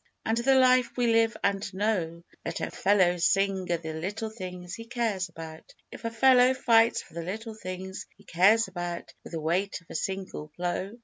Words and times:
And 0.25 0.35
the 0.37 0.55
life 0.55 0.97
we 0.97 1.05
live 1.05 1.37
and 1.43 1.71
know, 1.75 2.23
Let 2.43 2.59
a 2.59 2.71
fellow 2.71 3.17
sing 3.17 3.71
o' 3.71 3.77
the 3.77 3.93
little 3.93 4.31
things 4.31 4.73
he 4.73 4.85
cares 4.85 5.29
about, 5.29 5.75
If 5.91 6.05
a 6.05 6.09
fellow 6.09 6.55
fights 6.55 7.03
for 7.03 7.13
the 7.13 7.21
little 7.21 7.53
things 7.53 8.07
he 8.17 8.23
cares 8.23 8.67
about 8.67 9.13
With 9.23 9.33
the 9.33 9.39
weight 9.41 9.79
of 9.79 9.85
a 9.91 9.95
single 9.95 10.51
blow! 10.57 10.97